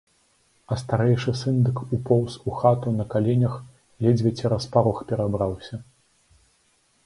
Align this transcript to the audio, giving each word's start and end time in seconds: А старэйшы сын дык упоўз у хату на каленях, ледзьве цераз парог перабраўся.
А 0.75 0.77
старэйшы 0.83 1.33
сын 1.41 1.59
дык 1.67 1.81
упоўз 1.97 2.39
у 2.49 2.55
хату 2.63 2.95
на 2.97 3.05
каленях, 3.13 3.53
ледзьве 4.07 4.31
цераз 4.37 4.63
парог 4.77 4.97
перабраўся. 5.15 5.75